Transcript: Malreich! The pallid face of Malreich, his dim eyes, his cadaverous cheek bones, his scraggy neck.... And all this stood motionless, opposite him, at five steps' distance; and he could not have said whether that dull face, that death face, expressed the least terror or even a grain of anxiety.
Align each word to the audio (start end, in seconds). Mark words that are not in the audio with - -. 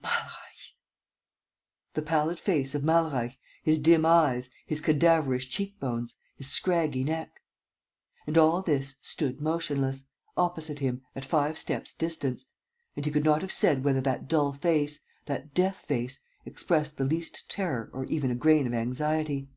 Malreich! 0.00 0.76
The 1.94 2.02
pallid 2.02 2.38
face 2.38 2.72
of 2.76 2.84
Malreich, 2.84 3.36
his 3.64 3.80
dim 3.80 4.06
eyes, 4.06 4.48
his 4.64 4.80
cadaverous 4.80 5.44
cheek 5.44 5.80
bones, 5.80 6.14
his 6.36 6.46
scraggy 6.46 7.02
neck.... 7.02 7.40
And 8.24 8.38
all 8.38 8.62
this 8.62 8.98
stood 9.02 9.40
motionless, 9.40 10.04
opposite 10.36 10.78
him, 10.78 11.02
at 11.16 11.24
five 11.24 11.58
steps' 11.58 11.92
distance; 11.94 12.44
and 12.94 13.06
he 13.06 13.10
could 13.10 13.24
not 13.24 13.42
have 13.42 13.50
said 13.50 13.82
whether 13.82 14.00
that 14.02 14.28
dull 14.28 14.52
face, 14.52 15.00
that 15.26 15.52
death 15.52 15.80
face, 15.80 16.20
expressed 16.44 16.96
the 16.96 17.04
least 17.04 17.50
terror 17.50 17.90
or 17.92 18.04
even 18.04 18.30
a 18.30 18.36
grain 18.36 18.68
of 18.68 18.74
anxiety. 18.74 19.48